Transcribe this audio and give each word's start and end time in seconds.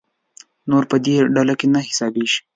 نور 0.69 0.83
په 0.91 0.97
دې 1.05 1.15
ډله 1.35 1.53
کې 1.59 1.67
نه 1.73 1.79
حسابېږي. 1.87 2.39